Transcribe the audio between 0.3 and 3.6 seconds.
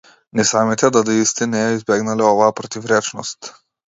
Ни самите дадаисти не ја избегнале оваа противречност.